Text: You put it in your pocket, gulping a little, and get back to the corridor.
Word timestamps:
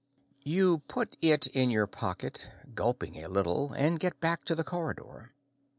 You 0.43 0.79
put 0.87 1.15
it 1.21 1.45
in 1.45 1.69
your 1.69 1.85
pocket, 1.85 2.47
gulping 2.73 3.23
a 3.23 3.27
little, 3.29 3.71
and 3.73 3.99
get 3.99 4.19
back 4.19 4.43
to 4.45 4.55
the 4.55 4.63
corridor. 4.63 5.35